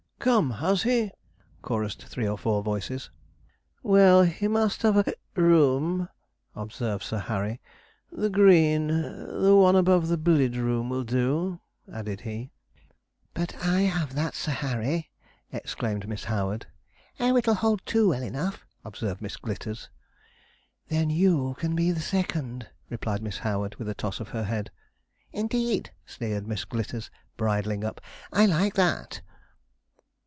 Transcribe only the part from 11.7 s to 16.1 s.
added he. 'But I have that, Sir Harry,' exclaimed